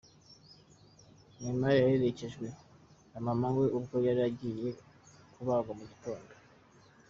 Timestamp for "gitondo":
5.91-6.33